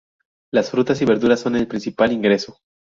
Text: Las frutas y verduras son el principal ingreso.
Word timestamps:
Las 0.51 0.71
frutas 0.71 0.99
y 1.03 1.05
verduras 1.05 1.41
son 1.41 1.55
el 1.57 1.67
principal 1.67 2.11
ingreso. 2.11 2.57